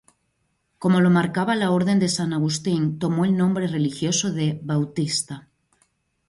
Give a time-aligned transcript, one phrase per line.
[0.79, 5.47] Como lo marcaba la orden de San Agustín, tomó el nombre religioso de "Bautista".